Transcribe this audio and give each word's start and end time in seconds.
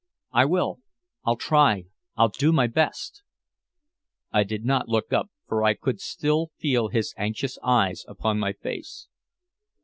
"I 0.31 0.45
will. 0.45 0.79
I'll 1.25 1.35
try. 1.35 1.83
I'll 2.17 2.29
do 2.29 2.51
my 2.51 2.65
best." 2.65 3.21
I 4.31 4.41
did 4.43 4.65
not 4.65 4.89
look 4.89 5.13
up, 5.13 5.29
for 5.47 5.63
I 5.63 5.75
could 5.75 6.01
still 6.01 6.49
feel 6.57 6.87
his 6.87 7.13
anxious 7.17 7.59
eyes 7.61 8.03
upon 8.07 8.39
my 8.39 8.53
face. 8.53 9.07